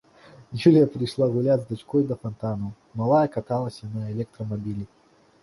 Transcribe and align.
Юлія 0.69 0.87
прыйшла 0.93 1.27
гуляць 1.35 1.57
з 1.65 1.69
дачкой 1.73 2.07
да 2.13 2.17
фантанаў, 2.23 2.73
малая 3.03 3.21
каталася 3.37 3.93
на 3.93 4.09
электрамабілі. 4.17 4.85